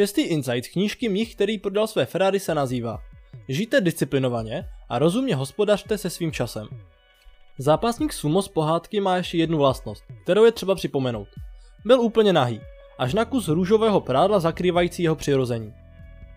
[0.00, 3.02] Šestý insight knížky Mích, který prodal své Ferrari se nazývá
[3.48, 6.68] Žijte disciplinovaně a rozumně hospodařte se svým časem.
[7.58, 11.28] Zápasník sumo z pohádky má ještě jednu vlastnost, kterou je třeba připomenout.
[11.84, 12.60] Byl úplně nahý,
[12.98, 15.72] až na kus růžového prádla zakrývající jeho přirození.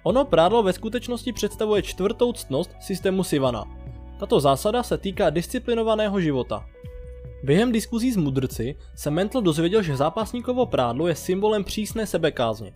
[0.03, 3.63] Ono prádlo ve skutečnosti představuje čtvrtou ctnost systému Sivana.
[4.19, 6.65] Tato zásada se týká disciplinovaného života.
[7.43, 12.73] Během diskuzí s mudrci se Mental dozvěděl, že zápasníkovo prádlo je symbolem přísné sebekázně.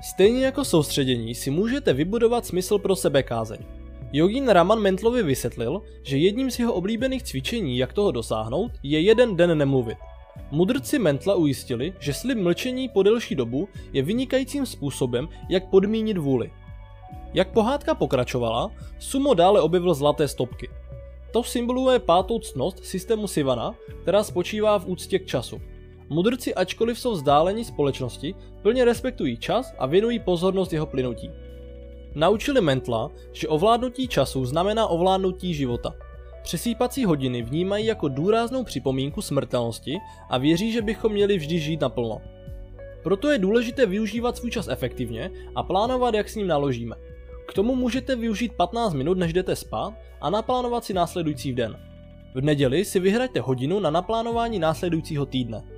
[0.00, 3.58] Stejně jako soustředění si můžete vybudovat smysl pro sebekázeň.
[4.12, 9.36] Jogin Raman Mentlovi vysvětlil, že jedním z jeho oblíbených cvičení, jak toho dosáhnout, je jeden
[9.36, 9.98] den nemluvit.
[10.50, 16.50] Mudrci Mentla ujistili, že slib mlčení po delší dobu je vynikajícím způsobem, jak podmínit vůli.
[17.34, 20.68] Jak pohádka pokračovala, Sumo dále objevil zlaté stopky.
[21.30, 25.60] To symboluje pátou ctnost systému Sivana, která spočívá v úctě k času.
[26.08, 31.30] Mudrci, ačkoliv jsou vzdálení společnosti, plně respektují čas a věnují pozornost jeho plynutí.
[32.14, 35.94] Naučili Mentla, že ovládnutí času znamená ovládnutí života.
[36.42, 39.98] Přesýpací hodiny vnímají jako důraznou připomínku smrtelnosti
[40.30, 42.20] a věří, že bychom měli vždy žít naplno.
[43.02, 46.96] Proto je důležité využívat svůj čas efektivně a plánovat, jak s ním naložíme.
[47.48, 51.76] K tomu můžete využít 15 minut, než jdete spát a naplánovat si následující den.
[52.34, 55.75] V neděli si vyhraďte hodinu na naplánování následujícího týdne.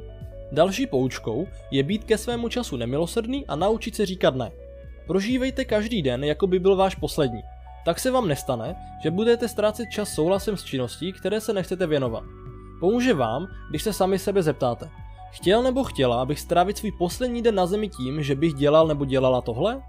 [0.52, 4.50] Další poučkou je být ke svému času nemilosrdný a naučit se říkat ne.
[5.06, 7.40] Prožívejte každý den, jako by byl váš poslední.
[7.84, 12.24] Tak se vám nestane, že budete ztrácet čas souhlasem s činností, které se nechcete věnovat.
[12.80, 14.90] Pomůže vám, když se sami sebe zeptáte.
[15.30, 19.04] Chtěl nebo chtěla, abych strávit svůj poslední den na zemi tím, že bych dělal nebo
[19.04, 19.82] dělala tohle?